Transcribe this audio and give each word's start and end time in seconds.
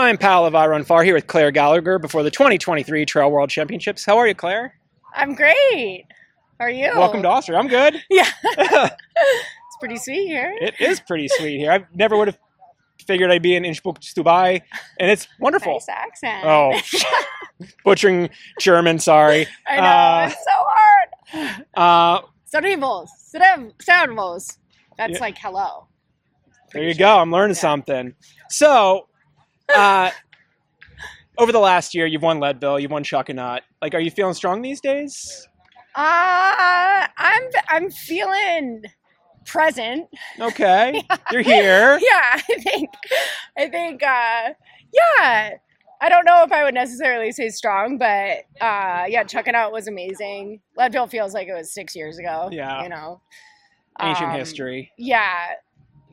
Bryon 0.00 0.16
Powell 0.16 0.46
of 0.46 0.54
iRunFar 0.54 1.04
here 1.04 1.12
with 1.12 1.26
Clare 1.26 1.50
Gallagher 1.50 1.98
before 1.98 2.22
the 2.22 2.30
2023 2.30 3.04
Trail 3.04 3.30
World 3.30 3.50
Championships. 3.50 4.02
How 4.02 4.16
are 4.16 4.26
you, 4.26 4.34
Clare? 4.34 4.72
I'm 5.14 5.34
great. 5.34 6.06
How 6.58 6.64
are 6.64 6.70
you? 6.70 6.90
Welcome 6.96 7.20
to 7.20 7.28
Austria. 7.28 7.58
I'm 7.58 7.68
good. 7.68 7.96
Yeah. 8.10 8.26
it's 8.56 9.76
pretty 9.78 9.98
sweet 9.98 10.26
here. 10.26 10.56
It 10.58 10.80
is 10.80 11.00
pretty 11.00 11.28
sweet 11.28 11.58
here. 11.58 11.70
I 11.70 11.84
never 11.94 12.16
would 12.16 12.28
have 12.28 12.38
figured 13.06 13.30
I'd 13.30 13.42
be 13.42 13.54
in 13.54 13.66
Innsbruck, 13.66 14.00
Stubai, 14.00 14.62
and 14.98 15.10
it's 15.10 15.28
wonderful. 15.38 15.74
Nice 15.74 15.88
accent. 15.90 16.46
Oh, 16.46 16.80
butchering 17.84 18.30
German. 18.58 19.00
Sorry. 19.00 19.46
I 19.68 19.76
know. 19.76 19.82
uh, 19.82 20.28
it's 20.32 20.44
so 20.46 21.44
hard. 21.76 22.22
Uh, 22.24 22.26
Servus. 22.46 23.10
Servus. 23.18 24.58
That's 24.96 25.12
Yeah. 25.12 25.18
like 25.20 25.36
hello. 25.36 25.88
there 26.72 26.84
you 26.84 26.94
go. 26.94 27.18
I'm 27.18 27.30
learning 27.30 27.54
Yeah. 27.56 27.60
something. 27.60 28.14
So, 28.48 29.08
uh, 29.76 30.10
over 31.38 31.52
the 31.52 31.58
last 31.58 31.94
year, 31.94 32.06
you've 32.06 32.22
won 32.22 32.40
Leadville, 32.40 32.78
you've 32.78 32.90
won 32.90 33.04
Chuckanut. 33.04 33.60
Like, 33.80 33.94
are 33.94 34.00
you 34.00 34.10
feeling 34.10 34.34
strong 34.34 34.62
these 34.62 34.80
days? 34.80 35.48
Uh, 35.94 37.06
I'm 37.16 37.42
I'm 37.68 37.90
feeling 37.90 38.82
present. 39.46 40.06
Okay, 40.38 41.02
you're 41.32 41.42
here. 41.42 41.98
Yeah, 42.00 42.20
I 42.34 42.40
think 42.40 42.90
I 43.58 43.68
think 43.68 44.02
uh 44.02 44.52
yeah. 44.92 45.50
I 46.02 46.08
don't 46.08 46.24
know 46.24 46.42
if 46.44 46.52
I 46.52 46.64
would 46.64 46.72
necessarily 46.74 47.30
say 47.32 47.48
strong, 47.50 47.98
but 47.98 48.38
uh 48.60 49.06
yeah, 49.08 49.24
Chuckanut 49.24 49.72
was 49.72 49.88
amazing. 49.88 50.60
Leadville 50.76 51.08
feels 51.08 51.34
like 51.34 51.48
it 51.48 51.54
was 51.54 51.72
six 51.74 51.96
years 51.96 52.18
ago. 52.18 52.48
Yeah. 52.52 52.82
You 52.84 52.88
know. 52.88 53.20
Ancient 54.00 54.30
Um, 54.30 54.38
history. 54.38 54.92
Yeah. 54.96 55.48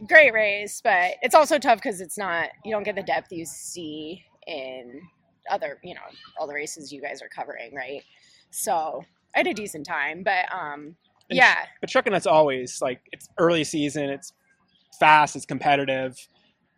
Great 0.05 0.33
race, 0.33 0.81
but 0.83 1.13
it's 1.21 1.33
also 1.33 1.57
tough 1.57 1.79
because 1.79 2.01
it's 2.01 2.17
not 2.17 2.49
you 2.63 2.71
don't 2.71 2.83
get 2.83 2.95
the 2.95 3.03
depth 3.03 3.31
you 3.31 3.45
see 3.45 4.23
in 4.45 5.01
other, 5.49 5.79
you 5.83 5.95
know, 5.95 6.01
all 6.39 6.47
the 6.47 6.53
races 6.53 6.91
you 6.91 7.01
guys 7.01 7.21
are 7.21 7.29
covering, 7.29 7.73
right? 7.73 8.03
So 8.51 9.03
I 9.35 9.39
had 9.39 9.47
a 9.47 9.53
decent 9.53 9.85
time, 9.85 10.23
but 10.23 10.45
um 10.53 10.95
And 11.29 11.37
yeah. 11.37 11.65
But 11.81 11.89
Chuckanut's 11.89 12.27
always 12.27 12.81
like 12.81 13.01
it's 13.11 13.27
early 13.37 13.63
season. 13.63 14.09
It's 14.09 14.33
fast. 14.99 15.35
It's 15.35 15.45
competitive. 15.45 16.15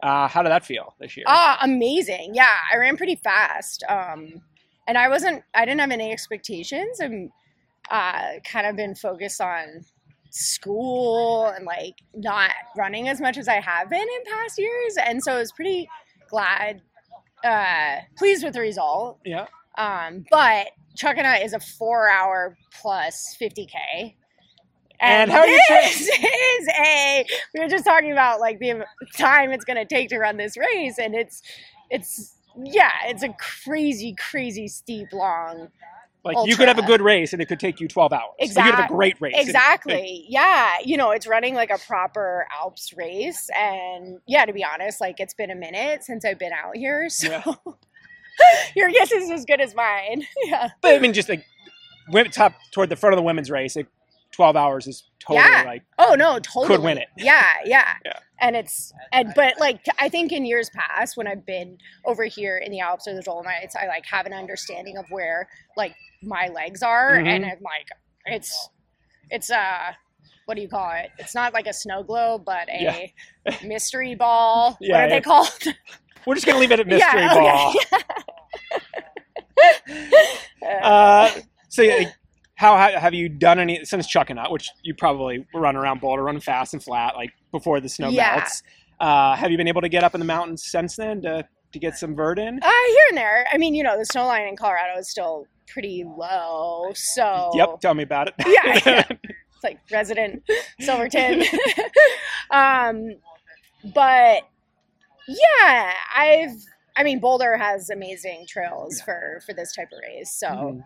Uh, 0.01 0.27
how 0.27 0.41
did 0.41 0.49
that 0.49 0.65
feel 0.65 0.95
this 0.99 1.17
year? 1.17 1.25
Ah, 1.27 1.57
amazing. 1.61 2.31
Yeah, 2.33 2.55
I 2.73 2.77
ran 2.77 2.95
pretty 2.95 3.15
fast. 3.17 3.83
Um, 3.89 4.41
and 4.87 4.97
I 4.97 5.09
wasn't, 5.09 5.43
I 5.53 5.65
didn't 5.65 5.81
have 5.81 5.91
any 5.91 6.11
expectations. 6.11 7.01
I'm 7.01 7.31
uh, 7.91 8.39
kind 8.45 8.65
of 8.65 8.77
been 8.77 8.95
focused 8.95 9.41
on 9.41 9.83
school 10.29 11.47
and 11.47 11.65
like 11.65 11.95
not 12.15 12.51
running 12.77 13.07
as 13.09 13.21
much 13.21 13.37
as 13.37 13.47
I 13.47 13.59
have 13.59 13.89
been 13.89 14.01
in 14.01 14.33
past 14.33 14.57
years. 14.57 14.97
And 15.03 15.23
so 15.23 15.33
I 15.33 15.37
was 15.39 15.51
pretty 15.51 15.89
glad, 16.29 16.81
uh, 17.43 17.97
pleased 18.17 18.43
with 18.43 18.53
the 18.53 18.61
result. 18.61 19.19
yeah. 19.25 19.47
Um, 19.77 20.25
but 20.29 20.67
Chuckanut 20.97 21.45
is 21.45 21.53
a 21.53 21.59
four 21.59 22.09
hour 22.09 22.57
plus 22.81 23.35
50K. 23.41 24.15
And 24.99 25.31
how 25.31 25.39
are 25.39 25.47
you 25.47 25.59
tra- 25.67 25.77
is 25.85 26.67
a 26.77 27.25
we 27.53 27.61
were 27.61 27.69
just 27.69 27.85
talking 27.85 28.11
about 28.11 28.41
like 28.41 28.59
the 28.59 28.85
time 29.15 29.51
it's 29.51 29.63
gonna 29.63 29.85
take 29.85 30.09
to 30.09 30.17
run 30.17 30.35
this 30.35 30.57
race 30.57 30.97
and 30.99 31.15
it's 31.15 31.41
it's 31.89 32.35
yeah, 32.61 32.91
it's 33.05 33.23
a 33.23 33.29
crazy, 33.39 34.13
crazy 34.17 34.67
steep 34.67 35.13
long 35.13 35.69
Like 36.23 36.37
you 36.47 36.55
could 36.57 36.67
have 36.67 36.77
a 36.77 36.83
good 36.85 37.01
race 37.01 37.31
and 37.31 37.41
it 37.41 37.45
could 37.45 37.59
take 37.59 37.79
you 37.79 37.87
12 37.87 38.11
hours. 38.11 38.21
Like, 38.39 38.49
you 38.49 38.53
could 38.55 38.75
have 38.75 38.85
a 38.89 38.93
great 38.93 39.19
race. 39.21 39.35
Exactly. 39.37 40.25
Yeah. 40.27 40.73
You 40.83 40.97
know, 40.97 41.11
it's 41.11 41.25
running 41.27 41.55
like 41.55 41.69
a 41.69 41.77
proper 41.77 42.45
Alps 42.61 42.93
race. 42.95 43.49
And 43.55 44.19
yeah, 44.27 44.45
to 44.45 44.51
be 44.53 44.63
honest, 44.63 44.99
like 44.99 45.19
it's 45.19 45.33
been 45.33 45.49
a 45.49 45.55
minute 45.55 46.03
since 46.03 46.25
I've 46.25 46.39
been 46.39 46.53
out 46.53 46.75
here. 46.75 47.07
So 47.19 47.27
Yeah. 47.29 47.53
your 48.75 48.89
guess 48.91 49.11
is 49.11 49.29
as 49.31 49.45
good 49.45 49.61
as 49.61 49.73
mine. 49.75 50.25
Yeah. 50.45 50.69
But 50.81 50.95
I 50.95 50.99
mean, 50.99 51.13
just 51.13 51.29
like 51.29 51.45
women 52.09 52.31
top 52.31 52.53
toward 52.71 52.89
the 52.89 52.95
front 52.95 53.13
of 53.13 53.17
the 53.17 53.23
women's 53.23 53.49
race, 53.49 53.75
like 53.75 53.87
12 54.31 54.55
hours 54.55 54.87
is 54.87 55.03
totally 55.19 55.47
Yeah. 55.49 55.63
like 55.65 55.83
Oh 55.97 56.15
no, 56.15 56.39
totally. 56.39 56.67
Could 56.67 56.81
win 56.83 56.97
it. 56.97 57.07
Yeah, 57.17 57.45
yeah. 57.65 57.93
Yeah. 58.05 58.19
And 58.41 58.55
it's 58.55 58.93
and 59.13 59.31
but 59.35 59.59
like 59.59 59.85
I 59.99 60.09
think 60.09 60.31
in 60.33 60.45
years 60.45 60.69
past 60.69 61.15
when 61.17 61.27
I've 61.27 61.45
been 61.45 61.77
over 62.05 62.25
here 62.25 62.57
in 62.57 62.71
the 62.71 62.79
Alps 62.81 63.07
or 63.07 63.15
the 63.15 63.21
Dolomites, 63.21 63.75
I 63.75 63.87
like 63.87 64.05
have 64.05 64.25
an 64.25 64.33
understanding 64.33 64.97
of 64.97 65.05
where 65.09 65.47
like 65.75 65.95
my 66.21 66.47
legs 66.49 66.81
are 66.83 67.13
Mhm. 67.17 67.27
and 67.27 67.45
I'm 67.45 67.61
like 67.61 67.87
it's 68.25 68.69
it's 69.29 69.49
uh 69.49 69.91
what 70.45 70.55
do 70.55 70.61
you 70.61 70.67
call 70.67 70.91
it? 70.95 71.11
It's 71.19 71.35
not 71.35 71.53
like 71.53 71.67
a 71.67 71.73
snow 71.73 72.01
globe, 72.03 72.43
but 72.45 72.67
a 72.69 73.13
mystery 73.65 74.15
ball. 74.15 74.77
Yeah, 74.81 74.95
what 74.95 75.01
are 75.01 75.07
yeah. 75.07 75.15
they 75.15 75.21
called? 75.21 75.63
we're 76.25 76.33
just 76.35 76.45
gonna 76.47 76.57
leave 76.59 76.71
it 76.71 76.79
at 76.79 76.87
mystery 76.95 77.21
Yeah, 77.21 77.33
ball. 77.35 77.75
okay. 77.75 78.03
Uh, 80.81 81.29
so 81.69 81.81
yeah, 81.81 81.95
like, 81.95 82.07
how 82.55 82.77
have 82.77 83.13
you 83.13 83.29
done 83.29 83.59
any 83.59 83.83
since 83.85 84.07
Chuckanut, 84.11 84.51
which 84.51 84.69
you 84.83 84.93
probably 84.93 85.45
run 85.53 85.75
around 85.75 86.01
Boulder, 86.01 86.23
run 86.23 86.39
fast 86.39 86.73
and 86.73 86.83
flat, 86.83 87.15
like 87.15 87.31
before 87.51 87.79
the 87.79 87.89
snow 87.89 88.09
Yeah. 88.09 88.35
melts? 88.37 88.63
Uh, 88.99 89.35
have 89.35 89.49
you 89.51 89.57
been 89.57 89.67
able 89.67 89.81
to 89.81 89.89
get 89.89 90.03
up 90.03 90.13
in 90.13 90.19
the 90.19 90.25
mountains 90.25 90.63
since 90.65 90.95
then 90.95 91.21
to 91.21 91.45
to 91.71 91.79
get 91.79 91.97
some 91.97 92.15
vert 92.15 92.39
in? 92.39 92.59
Uh, 92.61 92.69
here 92.69 93.03
and 93.09 93.17
there. 93.17 93.45
I 93.51 93.57
mean, 93.57 93.73
you 93.75 93.83
know, 93.83 93.97
the 93.97 94.05
snow 94.05 94.25
line 94.25 94.47
in 94.47 94.55
Colorado 94.55 94.97
is 94.99 95.09
still 95.09 95.45
pretty 95.67 96.03
low. 96.05 96.91
So 96.95 97.51
Yep, 97.53 97.79
tell 97.81 97.93
me 97.93 98.03
about 98.03 98.27
it. 98.29 98.33
Yeah, 98.47 98.79
yeah. 98.85 99.03
it's 99.09 99.63
like 99.63 99.79
resident 99.91 100.43
Silverton. 100.79 101.43
um, 102.51 103.15
but 103.93 104.43
yeah, 105.27 105.93
I've. 106.15 106.51
I 106.97 107.03
mean, 107.03 107.19
Boulder 107.19 107.55
has 107.55 107.89
amazing 107.89 108.45
trails 108.47 108.99
for 109.01 109.41
for 109.45 109.53
this 109.53 109.73
type 109.73 109.87
of 109.93 109.99
race. 110.01 110.31
So 110.31 110.47
Mhm. 110.47 110.83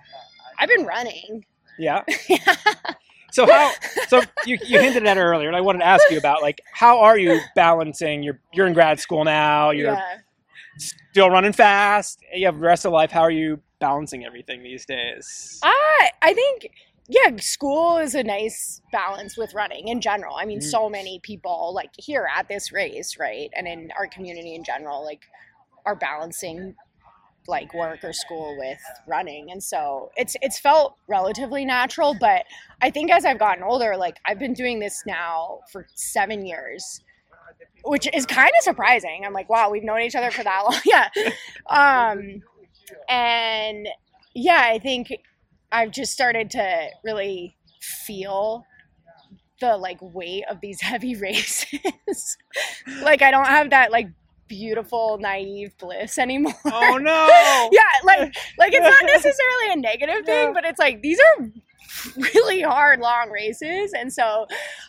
I've 0.59 0.69
been 0.69 0.85
running. 0.85 1.45
Yeah. 1.79 2.03
So 3.31 3.47
how? 3.47 3.71
So 4.09 4.21
you, 4.45 4.59
you 4.63 4.79
hinted 4.79 5.07
at 5.07 5.17
it 5.17 5.19
earlier, 5.19 5.47
and 5.47 5.57
I 5.57 5.61
wanted 5.61 5.79
to 5.79 5.85
ask 5.85 6.03
you 6.11 6.19
about 6.19 6.43
like 6.43 6.61
how 6.71 6.99
are 6.99 7.17
you 7.17 7.39
balancing? 7.55 8.21
You're 8.21 8.39
you're 8.53 8.67
in 8.67 8.73
grad 8.73 8.99
school 8.99 9.23
now. 9.23 9.71
You're 9.71 9.93
yeah. 9.93 10.17
Still 11.13 11.29
running 11.29 11.53
fast. 11.53 12.19
You 12.33 12.47
have 12.47 12.55
the 12.55 12.61
rest 12.61 12.85
of 12.85 12.91
life. 12.91 13.11
How 13.11 13.21
are 13.21 13.29
you 13.29 13.59
balancing 13.79 14.25
everything 14.25 14.63
these 14.63 14.83
days? 14.83 15.59
I 15.63 16.09
I 16.23 16.33
think 16.33 16.71
yeah, 17.07 17.35
school 17.37 17.99
is 17.99 18.15
a 18.15 18.23
nice 18.23 18.81
balance 18.91 19.37
with 19.37 19.53
running 19.53 19.89
in 19.89 20.01
general. 20.01 20.35
I 20.35 20.45
mean, 20.45 20.59
Mhm. 20.59 20.63
so 20.63 20.89
many 20.89 21.19
people 21.19 21.71
like 21.75 21.91
here 21.97 22.27
at 22.35 22.47
this 22.47 22.71
race, 22.71 23.17
right, 23.19 23.51
and 23.55 23.67
in 23.67 23.91
our 23.95 24.07
community 24.07 24.55
in 24.55 24.63
general, 24.63 25.03
like 25.05 25.21
are 25.85 25.95
balancing 25.95 26.75
like 27.47 27.73
work 27.75 28.03
or 28.05 28.13
school 28.13 28.55
with 28.57 28.79
running 29.05 29.51
and 29.51 29.61
so 29.61 30.09
it's 30.15 30.37
it's 30.41 30.57
felt 30.57 30.95
relatively 31.09 31.65
natural 31.65 32.15
but 32.17 32.45
i 32.81 32.89
think 32.89 33.11
as 33.11 33.25
i've 33.25 33.37
gotten 33.37 33.61
older 33.61 33.97
like 33.97 34.15
i've 34.25 34.39
been 34.39 34.53
doing 34.53 34.79
this 34.79 35.03
now 35.05 35.59
for 35.69 35.85
seven 35.93 36.45
years 36.45 37.01
which 37.83 38.07
is 38.13 38.25
kind 38.25 38.51
of 38.57 38.63
surprising. 38.63 39.23
I'm 39.25 39.33
like 39.33 39.49
wow 39.49 39.69
we've 39.69 39.83
known 39.83 40.01
each 40.01 40.15
other 40.15 40.31
for 40.31 40.43
that 40.43 40.61
long. 40.63 40.79
Yeah. 40.85 41.09
Um 41.69 42.41
and 43.09 43.87
yeah 44.33 44.61
i 44.65 44.79
think 44.79 45.11
i've 45.71 45.91
just 45.91 46.11
started 46.11 46.49
to 46.51 46.87
really 47.03 47.55
feel 47.81 48.65
the 49.59 49.77
like 49.77 49.97
weight 50.01 50.43
of 50.49 50.59
these 50.61 50.81
heavy 50.91 51.15
races. 51.15 52.37
Like 53.01 53.21
i 53.21 53.31
don't 53.31 53.47
have 53.47 53.69
that 53.71 53.91
like 53.91 54.07
beautiful 54.47 55.17
naive 55.19 55.75
bliss 55.77 56.17
anymore. 56.17 56.53
Oh 56.65 56.97
no! 56.97 57.69
yeah 57.71 57.81
like 58.03 58.35
like 58.59 58.73
it's 58.73 58.83
not 58.83 59.05
necessarily 59.05 59.71
a 59.71 59.75
negative 59.77 60.25
thing 60.25 60.53
but 60.53 60.65
it's 60.65 60.79
like 60.79 61.01
these 61.01 61.19
are 61.19 61.49
really 62.35 62.61
hard 62.61 62.99
long 62.99 63.29
races 63.29 63.93
and 63.93 64.11
so 64.11 64.45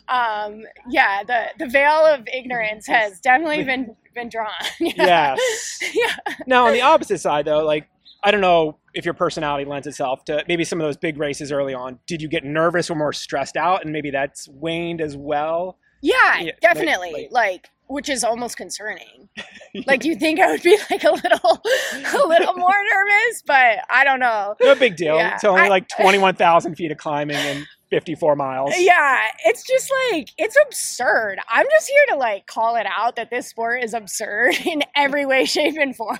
um 0.09 0.61
yeah 0.89 1.23
the 1.23 1.45
the 1.59 1.67
veil 1.67 2.05
of 2.05 2.27
ignorance 2.33 2.87
has 2.87 3.19
definitely 3.19 3.63
been 3.63 3.95
been 4.13 4.29
drawn 4.29 4.49
Yes. 4.79 5.79
yeah 5.93 6.15
Now 6.47 6.67
on 6.67 6.73
the 6.73 6.81
opposite 6.81 7.19
side, 7.19 7.45
though, 7.45 7.65
like 7.65 7.87
I 8.23 8.31
don't 8.31 8.41
know 8.41 8.77
if 8.93 9.05
your 9.05 9.13
personality 9.13 9.65
lends 9.65 9.85
itself 9.87 10.25
to 10.25 10.43
maybe 10.47 10.63
some 10.63 10.79
of 10.81 10.87
those 10.87 10.97
big 10.97 11.17
races 11.19 11.51
early 11.51 11.73
on. 11.75 11.99
Did 12.07 12.21
you 12.23 12.27
get 12.27 12.43
nervous 12.43 12.89
or 12.89 12.95
more 12.95 13.13
stressed 13.13 13.55
out, 13.55 13.83
and 13.83 13.93
maybe 13.93 14.09
that's 14.09 14.47
waned 14.47 14.99
as 15.01 15.15
well? 15.15 15.77
yeah, 16.01 16.39
Yeah, 16.39 16.45
like- 16.45 16.59
definitely 16.61 17.11
like- 17.13 17.27
like, 17.31 17.69
which 17.87 18.09
is 18.09 18.23
almost 18.23 18.57
concerning 18.57 19.29
like 19.87 20.03
you 20.03 20.15
think 20.15 20.39
i 20.39 20.51
would 20.51 20.63
be 20.63 20.77
like 20.89 21.03
a 21.03 21.11
little 21.11 21.61
a 21.63 22.27
little 22.27 22.53
more 22.57 22.73
nervous 22.93 23.43
but 23.45 23.77
i 23.89 24.03
don't 24.03 24.19
know 24.19 24.55
No 24.61 24.75
big 24.75 24.95
deal. 24.95 25.15
Yeah, 25.17 25.35
It's 25.35 25.43
only 25.43 25.61
I- 25.63 25.67
like 25.67 25.87
twenty-one 25.99 26.35
thousand 26.35 26.75
feet 26.75 26.91
of 26.91 26.97
climbing 26.97 27.35
and 27.37 27.65
fifty-four 27.91 28.35
miles. 28.35 28.73
Yeah, 28.77 29.19
it's 29.45 29.63
just 29.65 29.91
like 30.11 30.29
it's 30.37 30.57
absurd. 30.65 31.37
I'm 31.47 31.65
just 31.69 31.87
here 31.87 32.05
to 32.09 32.15
like 32.17 32.47
call 32.47 32.75
it 32.77 32.87
out 32.89 33.15
that 33.17 33.29
this 33.29 33.47
sport 33.47 33.83
is 33.83 33.93
absurd 33.93 34.55
in 34.65 34.81
every 34.95 35.25
way, 35.25 35.45
shape, 35.45 35.75
and 35.79 35.95
form. 35.95 36.17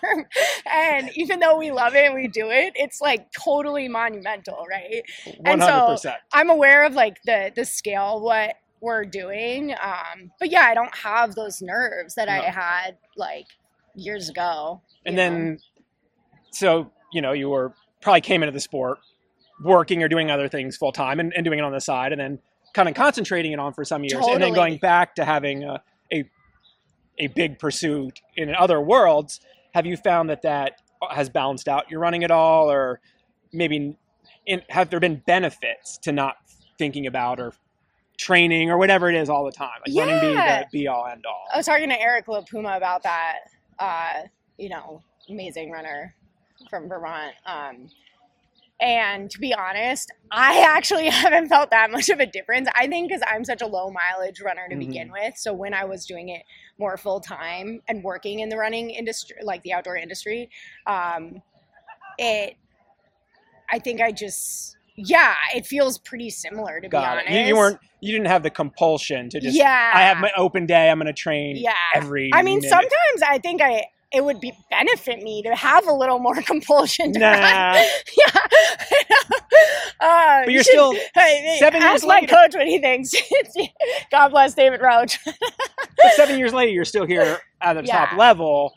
And 0.71 1.09
even 1.15 1.39
though 1.39 1.57
we 1.57 1.71
love 1.71 1.95
it 1.95 2.05
and 2.05 2.15
we 2.15 2.27
do 2.27 2.49
it, 2.51 2.73
it's 2.75 3.01
like 3.01 3.31
totally 3.31 3.87
monumental, 3.89 4.65
right? 4.69 5.01
One 5.25 5.53
and 5.53 5.61
so- 5.61 5.67
hundred 5.67 5.93
percent. 5.95 6.15
I'm 6.33 6.49
aware 6.49 6.85
of 6.85 6.93
like 6.93 7.17
the 7.25 7.51
the 7.55 7.65
scale 7.65 8.17
of 8.17 8.21
what 8.21 8.55
we're 8.85 9.03
doing. 9.03 9.71
Um, 9.73 10.31
but 10.39 10.51
yeah, 10.51 10.61
I 10.61 10.73
don't 10.73 10.95
have 10.95 11.35
those 11.35 11.61
nerves 11.61 12.15
that 12.15 12.29
I 12.29 12.37
had 12.49 12.97
like 13.17 13.47
years 13.95 14.29
ago. 14.29 14.81
And 15.05 15.15
you 15.15 15.17
know. 15.17 15.29
then, 15.29 15.59
so 16.51 16.91
you 17.11 17.21
know, 17.21 17.33
you 17.33 17.49
were 17.49 17.73
probably 18.01 18.21
came 18.21 18.43
into 18.43 18.53
the 18.53 18.59
sport 18.59 18.99
working 19.63 20.03
or 20.03 20.07
doing 20.07 20.29
other 20.29 20.47
things 20.47 20.77
full 20.77 20.91
time 20.91 21.19
and, 21.19 21.33
and 21.33 21.43
doing 21.43 21.59
it 21.59 21.63
on 21.63 21.71
the 21.71 21.81
side, 21.81 22.11
and 22.11 22.21
then 22.21 22.39
kind 22.73 22.87
of 22.87 22.95
concentrating 22.95 23.51
it 23.51 23.59
on 23.59 23.73
for 23.73 23.83
some 23.83 24.03
years, 24.03 24.25
and 24.27 24.41
then 24.41 24.53
going 24.53 24.77
back 24.77 25.15
to 25.15 25.25
having 25.25 25.63
a, 25.63 25.81
a 26.13 26.29
a 27.19 27.27
big 27.27 27.59
pursuit 27.59 28.21
in 28.37 28.53
other 28.53 28.79
worlds. 28.79 29.41
Have 29.73 29.85
you 29.85 29.97
found 29.97 30.29
that 30.29 30.43
that 30.43 30.81
has 31.11 31.29
balanced 31.29 31.67
out 31.67 31.89
your 31.89 31.99
running 31.99 32.23
at 32.23 32.31
all, 32.31 32.71
or 32.71 33.01
maybe 33.51 33.97
in, 34.45 34.61
have 34.69 34.89
there 34.89 34.99
been 34.99 35.21
benefits 35.25 35.97
to 35.99 36.11
not 36.11 36.37
thinking 36.77 37.07
about 37.07 37.39
or 37.39 37.53
training 38.17 38.69
or 38.69 38.77
whatever 38.77 39.09
it 39.09 39.15
is 39.15 39.29
all 39.29 39.45
the 39.45 39.51
time? 39.51 39.69
Like 39.87 39.97
running 39.97 40.19
being 40.21 40.37
Yeah. 40.37 40.61
the 40.63 40.67
be 40.71 40.87
all 40.87 41.05
end 41.07 41.25
all. 41.25 41.45
I 41.53 41.57
was 41.57 41.65
talking 41.65 41.89
to 41.89 41.99
Eric 42.01 42.27
LaPuma 42.27 42.77
about 42.77 43.03
that. 43.03 43.39
Uh, 43.79 44.23
you 44.57 44.69
know, 44.69 45.01
amazing 45.29 45.71
runner 45.71 46.15
from 46.69 46.87
Vermont. 46.87 47.33
Um, 47.45 47.89
and 48.79 49.29
to 49.31 49.39
be 49.39 49.53
honest, 49.53 50.11
I 50.31 50.59
actually 50.67 51.07
haven't 51.09 51.47
felt 51.47 51.69
that 51.71 51.91
much 51.91 52.09
of 52.09 52.19
a 52.19 52.25
difference. 52.25 52.67
I 52.75 52.87
think 52.87 53.09
because 53.09 53.23
I'm 53.25 53.43
such 53.45 53.61
a 53.61 53.67
low 53.67 53.89
mileage 53.91 54.41
runner 54.41 54.67
to 54.69 54.75
Mhm. 54.75 54.79
begin 54.79 55.11
with. 55.11 55.37
So 55.37 55.53
when 55.53 55.73
I 55.73 55.85
was 55.85 56.05
doing 56.05 56.29
it 56.29 56.43
more 56.77 56.97
full 56.97 57.19
time 57.21 57.81
and 57.87 58.03
working 58.03 58.39
in 58.39 58.49
the 58.49 58.57
running 58.57 58.89
industry, 58.89 59.37
like 59.43 59.61
the 59.63 59.73
outdoor 59.73 59.97
industry, 59.97 60.49
um, 60.87 61.41
it, 62.17 62.55
I 63.69 63.79
think 63.79 64.01
I 64.01 64.11
just, 64.11 64.77
yeah, 64.95 65.35
it 65.55 65.65
feels 65.65 65.97
pretty 65.99 66.29
similar 66.29 66.75
to 66.79 66.87
be 66.87 66.89
Got 66.89 67.17
honest. 67.19 67.29
it. 67.29 67.33
You, 67.41 67.47
you 67.47 67.55
weren't. 67.57 67.79
You 68.01 68.11
didn't 68.11 68.27
have 68.27 68.43
the 68.43 68.49
compulsion 68.49 69.29
to 69.29 69.39
just. 69.39 69.57
yeah. 69.57 69.91
I 69.93 70.01
have 70.03 70.17
my 70.19 70.31
open 70.37 70.65
day. 70.65 70.89
I'm 70.89 70.97
going 70.99 71.07
to 71.07 71.13
train 71.13 71.55
Yeah. 71.57 71.73
every. 71.95 72.29
I 72.33 72.43
mean, 72.43 72.59
minute. 72.59 72.69
sometimes 72.69 73.21
I 73.27 73.39
think 73.39 73.61
I 73.61 73.85
it 74.13 74.23
would 74.23 74.39
be 74.39 74.53
benefit 74.69 75.21
me 75.23 75.41
to 75.43 75.53
have 75.55 75.87
a 75.87 75.91
little 75.91 76.19
more 76.19 76.41
compulsion. 76.45 77.11
To 77.13 77.19
Nah. 77.19 77.31
run. 77.31 77.41
yeah. 78.17 78.39
uh, 79.99 80.41
But 80.43 80.47
you 80.47 80.53
you're 80.53 80.63
should- 80.63 80.71
still 80.71 80.93
Hey, 81.15 81.57
seven 81.59 81.81
ask 81.81 82.03
years 82.03 82.05
my 82.07 82.15
later. 82.21 82.27
coach 82.27 82.53
what 82.55 82.67
he 82.67 82.79
thinks. 82.79 83.11
God 84.11 84.29
bless 84.29 84.53
David 84.53 84.81
Roche. 84.81 85.17
but 85.25 86.11
seven 86.13 86.37
years 86.37 86.53
later, 86.53 86.71
you're 86.71 86.85
still 86.85 87.05
here 87.05 87.39
at 87.61 87.73
the 87.73 87.83
top 87.83 88.17
level. 88.17 88.73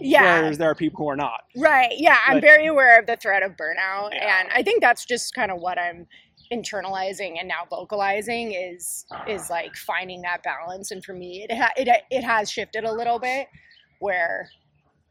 Yeah, 0.00 0.40
Whereas 0.40 0.58
there 0.58 0.70
are 0.70 0.74
people 0.74 1.04
who 1.04 1.08
are 1.10 1.16
not. 1.16 1.42
right. 1.56 1.92
Yeah, 1.96 2.18
I'm 2.26 2.40
very 2.40 2.66
aware 2.66 2.98
of 2.98 3.06
the 3.06 3.16
threat 3.16 3.42
of 3.42 3.52
burnout, 3.52 4.10
Yeah. 4.12 4.40
and 4.40 4.48
I 4.54 4.62
think 4.62 4.80
that's 4.82 5.04
just 5.04 5.34
kind 5.34 5.50
of 5.50 5.60
what 5.60 5.78
I'm 5.78 6.06
internalizing 6.52 7.38
and 7.38 7.48
now 7.48 7.62
vocalizing 7.70 8.52
is 8.52 9.06
is 9.26 9.48
like 9.50 9.74
finding 9.76 10.22
that 10.22 10.42
balance. 10.42 10.90
And 10.90 11.02
for 11.04 11.14
me, 11.14 11.46
it 11.48 11.54
ha- 11.56 11.72
it 11.76 11.88
it 12.10 12.22
has 12.24 12.50
shifted 12.50 12.84
a 12.84 12.92
little 12.92 13.18
bit 13.18 13.48
where. 14.00 14.50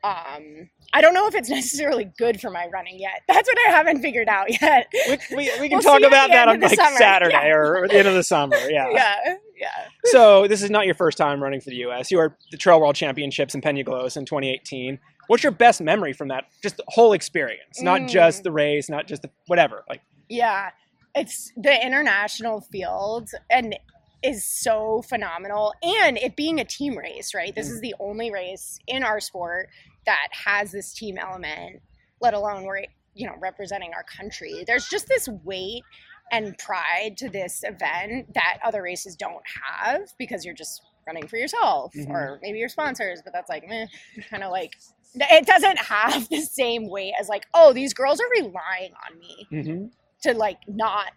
Um, 0.04 0.70
I 0.94 1.02
don't 1.02 1.14
know 1.14 1.28
if 1.28 1.36
it's 1.36 1.50
necessarily 1.60 2.12
good 2.18 2.42
for 2.42 2.50
my 2.50 2.68
running 2.74 3.00
yet. 3.00 3.22
That's 3.28 3.48
what 3.48 3.58
I 3.68 3.72
haven't 3.72 4.02
figured 4.02 4.28
out 4.28 4.48
yet. 4.62 4.88
We, 5.08 5.18
we, 5.36 5.38
we 5.38 5.46
can 5.70 5.78
We'll 5.78 5.82
talk 5.82 6.02
about 6.02 6.30
that 6.30 6.48
on 6.50 6.60
like 6.60 6.76
summer. 6.76 6.98
Saturday 6.98 7.34
Yeah. 7.34 7.54
or, 7.54 7.84
or 7.84 7.88
the 7.88 7.98
end 8.00 8.08
of 8.08 8.14
the 8.14 8.24
summer. 8.24 8.58
Yeah. 8.70 8.90
yeah, 8.92 9.16
yeah. 9.60 9.68
So 10.06 10.48
this 10.48 10.62
is 10.62 10.70
not 10.70 10.86
your 10.86 10.96
first 10.96 11.18
time 11.18 11.42
running 11.42 11.62
for 11.62 11.70
the 11.70 11.78
U.S. 11.78 12.12
You 12.12 12.18
were 12.18 12.36
the 12.52 12.58
Trail 12.58 12.80
World 12.82 12.96
Championships 12.96 13.56
in 13.56 13.62
Penyagolosa 13.62 14.18
in 14.18 14.26
2018. 14.26 15.00
What's 15.28 15.42
your 15.44 15.54
best 15.54 15.80
memory 15.80 16.12
from 16.12 16.28
that? 16.28 16.46
Just 16.62 16.76
the 16.78 16.84
whole 16.90 17.14
experience, 17.14 17.82
not 17.82 18.02
Mm. 18.02 18.10
just 18.10 18.44
the 18.44 18.52
race, 18.52 18.90
not 18.90 19.08
just 19.08 19.22
the 19.22 19.30
whatever. 19.48 19.86
Like, 19.88 20.02
Yeah, 20.28 20.72
it's 21.16 21.54
the 21.56 21.82
international 21.86 22.60
field 22.60 23.30
and 23.50 23.78
is 24.22 24.46
so 24.46 25.02
phenomenal. 25.02 25.74
And 25.82 26.18
it 26.18 26.36
being 26.36 26.60
a 26.60 26.66
team 26.66 26.98
race, 26.98 27.34
right? 27.34 27.56
This 27.56 27.68
Mm. 27.70 27.72
is 27.72 27.82
the 27.82 27.96
only 28.02 28.32
race 28.32 28.80
in 28.88 29.04
our 29.04 29.20
sport 29.22 29.70
that 30.06 30.28
has 30.46 30.72
this 30.72 30.94
team 30.94 31.18
element, 31.18 31.82
let 32.22 32.34
alone 32.34 32.64
we're, 32.64 32.84
you 33.14 33.28
know, 33.28 33.36
representing 33.40 33.92
our 33.94 34.04
country. 34.04 34.64
There's 34.68 34.88
just 34.88 35.08
this 35.08 35.28
weight 35.44 35.84
and 36.32 36.58
pride 36.58 37.16
to 37.18 37.30
this 37.30 37.64
event 37.64 38.34
that 38.34 38.58
other 38.64 38.82
races 38.82 39.16
don't 39.16 39.44
have 39.72 40.02
because 40.18 40.46
you're 40.46 40.56
just 40.56 40.82
running 41.06 41.28
for 41.28 41.38
yourself 41.38 41.94
Mhm. 41.94 42.10
or 42.10 42.40
maybe 42.42 42.60
your 42.60 42.70
sponsors, 42.70 43.22
but 43.24 43.34
that's 43.34 43.50
like, 43.50 43.68
meh, 43.68 43.88
kind 44.30 44.44
of 44.44 44.52
like, 44.52 44.74
it 45.16 45.46
doesn't 45.46 45.78
have 45.80 46.28
the 46.30 46.42
same 46.42 46.90
weight 46.90 47.14
as 47.20 47.28
like, 47.30 47.46
oh, 47.54 47.74
these 47.74 47.94
girls 47.94 48.20
are 48.22 48.30
relying 48.42 48.94
on 49.12 49.20
me 49.20 49.48
mhm. 49.52 49.92
to 50.24 50.34
like 50.34 50.60
not 50.68 51.12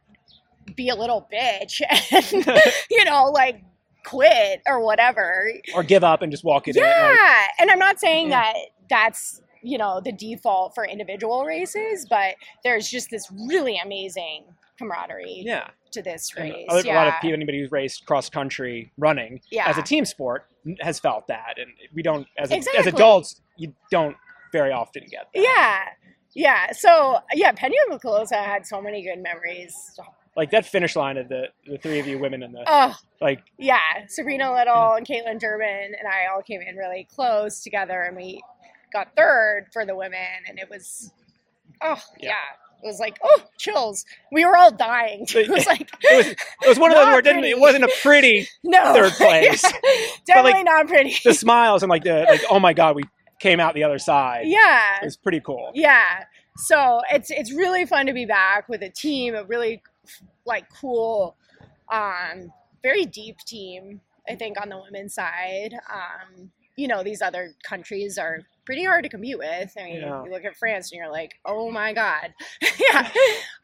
be 0.74 0.88
a 0.88 0.94
little 0.96 1.26
bitch 1.32 1.80
and 2.10 2.76
you 2.90 3.04
know 3.04 3.26
like 3.26 3.62
quit 4.04 4.60
or 4.66 4.80
whatever 4.84 5.48
or 5.74 5.82
give 5.84 6.02
up 6.02 6.22
and 6.22 6.32
just 6.32 6.42
walk 6.44 6.66
it 6.66 6.76
in. 6.76 6.82
yeah 6.82 7.10
Like, 7.10 7.50
and 7.60 7.70
i'm 7.70 7.78
not 7.78 8.00
saying 8.00 8.30
Yeah. 8.30 8.42
that 8.52 8.56
that's 8.88 9.40
you 9.62 9.78
know 9.78 10.00
the 10.04 10.12
default 10.12 10.74
for 10.74 10.84
individual 10.84 11.44
races 11.44 12.06
but 12.08 12.34
there's 12.62 12.88
just 12.88 13.10
this 13.10 13.30
really 13.48 13.78
amazing 13.84 14.44
camaraderie 14.78 15.42
yeah. 15.44 15.68
to 15.90 16.02
this 16.02 16.30
And 16.36 16.52
race. 16.52 16.84
yeah. 16.84 16.94
A 16.94 16.96
lot 16.96 17.08
of 17.08 17.14
people, 17.20 17.34
anybody 17.34 17.60
who's 17.60 17.72
raced 17.72 18.06
cross 18.06 18.28
country 18.28 18.92
running 18.98 19.40
yeah 19.50 19.68
as 19.68 19.78
a 19.78 19.82
team 19.82 20.04
sport 20.04 20.46
has 20.80 20.98
felt 20.98 21.28
that, 21.28 21.54
and 21.58 21.70
we 21.94 22.02
don't 22.02 22.26
as 22.38 22.50
a, 22.50 22.56
as 22.76 22.86
adults 22.86 23.40
you 23.56 23.72
don't 23.90 24.16
very 24.52 24.72
often 24.72 25.04
get 25.10 25.28
that. 25.34 25.40
yeah. 25.42 25.84
Yeah. 26.34 26.72
So 26.72 27.18
yeah 27.34 27.52
penny 27.52 27.76
and 27.88 27.98
Mikulosa 27.98 28.44
had 28.44 28.66
so 28.66 28.80
many 28.82 29.02
good 29.02 29.22
memories. 29.22 29.74
Like 30.36 30.50
that 30.50 30.66
finish 30.66 30.94
line 30.96 31.16
of 31.16 31.28
the 31.30 31.44
the 31.66 31.78
three 31.78 31.98
of 31.98 32.06
you 32.06 32.18
women 32.18 32.42
in 32.42 32.52
the 32.52 32.62
oh. 32.66 32.94
like 33.22 33.42
yeah, 33.58 34.06
Sabrina 34.08 34.52
Little 34.52 34.92
and 34.92 35.06
Kaytlyn 35.06 35.40
Gerbin 35.40 35.86
and 35.86 36.06
I 36.06 36.26
all 36.34 36.42
came 36.42 36.60
in 36.60 36.76
really 36.76 37.08
close 37.14 37.62
together, 37.62 38.02
and 38.02 38.14
we 38.14 38.42
got 38.92 39.14
third 39.16 39.66
for 39.72 39.84
the 39.86 39.94
women, 39.96 40.18
and 40.48 40.58
it 40.58 40.68
was, 40.70 41.12
oh 41.82 42.00
Yeah. 42.18 42.28
yeah, 42.30 42.82
it 42.82 42.86
was 42.86 42.98
like 43.00 43.18
oh 43.22 43.42
chills. 43.58 44.04
We 44.32 44.44
were 44.44 44.56
all 44.56 44.70
dying. 44.70 45.26
It 45.34 45.48
was 45.48 45.66
like 45.66 45.82
it 46.02 46.16
was 46.16 46.26
it 46.28 46.68
was 46.68 46.78
one 46.78 46.90
of 46.90 46.96
those 46.96 47.06
where 47.06 47.18
it 47.18 47.24
didn't 47.24 47.44
it 47.44 47.58
wasn't 47.58 47.84
a 47.84 47.92
pretty 48.02 48.48
no 48.64 48.92
third 48.94 49.12
place. 49.12 49.62
definitely 50.26 50.62
not 50.64 50.86
pretty. 50.88 51.16
the 51.24 51.34
smiles 51.34 51.82
and 51.82 51.90
like 51.90 52.04
the 52.04 52.26
like 52.28 52.42
oh 52.50 52.58
my 52.60 52.72
god 52.72 52.96
we 52.96 53.02
came 53.38 53.60
out 53.60 53.74
the 53.74 53.84
other 53.84 53.98
side. 53.98 54.42
yeah, 54.46 54.98
It 55.02 55.04
was 55.04 55.16
pretty 55.16 55.40
cool. 55.40 55.70
yeah. 55.74 56.24
So 56.56 57.02
it's 57.12 57.30
it's 57.30 57.52
really 57.52 57.84
fun 57.84 58.06
to 58.06 58.14
be 58.14 58.24
back 58.24 58.66
with 58.68 58.82
a 58.82 58.88
team, 58.88 59.34
a 59.34 59.44
really 59.44 59.82
like 60.46 60.64
cool, 60.80 61.36
um, 61.92 62.50
very 62.82 63.04
deep 63.04 63.38
team. 63.40 64.00
I 64.28 64.36
think 64.36 64.58
on 64.60 64.70
the 64.70 64.78
women's 64.78 65.14
side, 65.14 65.74
um, 65.92 66.50
you 66.76 66.88
know, 66.88 67.02
these 67.02 67.20
other 67.20 67.52
countries 67.62 68.16
are 68.16 68.38
pretty 68.66 68.84
hard 68.84 69.04
to 69.04 69.08
compete 69.08 69.38
with. 69.38 69.72
I 69.78 69.84
mean, 69.84 69.94
Yeah. 70.00 70.24
you 70.24 70.30
look 70.30 70.44
at 70.44 70.56
France 70.56 70.92
and 70.92 70.98
you're 70.98 71.10
like, 71.10 71.32
oh 71.46 71.70
my 71.70 71.92
god, 71.94 72.34
yeah, 72.92 73.08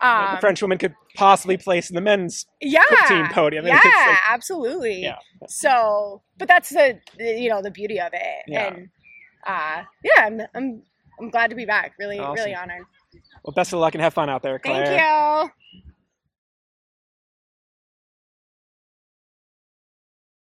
um, 0.00 0.36
the 0.36 0.40
French 0.40 0.62
woman 0.62 0.78
could 0.78 0.94
possibly 1.16 1.56
place 1.58 1.90
in 1.90 1.94
the 1.94 2.00
men's 2.00 2.46
yeah, 2.60 2.80
team 3.08 3.26
podium. 3.32 3.66
yeah, 3.66 3.74
like- 3.84 4.18
absolutely. 4.30 5.02
Yeah. 5.02 5.16
So, 5.48 6.22
but 6.38 6.48
that's 6.48 6.70
the, 6.70 6.98
the 7.18 7.38
you 7.38 7.50
know 7.50 7.60
the 7.60 7.70
beauty 7.70 8.00
of 8.00 8.12
it, 8.14 8.44
Yeah. 8.46 8.72
and 8.74 8.88
uh, 9.46 9.82
yeah, 10.04 10.24
I'm 10.24 10.40
I'm 10.54 10.82
I'm 11.20 11.28
glad 11.30 11.50
to 11.50 11.56
be 11.56 11.66
back. 11.66 11.92
Really, 11.98 12.18
Awesome. 12.18 12.36
really 12.36 12.54
honored. 12.54 12.84
well, 13.44 13.52
best 13.54 13.72
of 13.72 13.80
luck 13.80 13.94
and 13.94 14.02
have 14.02 14.14
fun 14.14 14.30
out 14.30 14.42
there, 14.42 14.58
Clare. 14.58 14.86
Thank 14.86 15.00
you. 15.46 15.50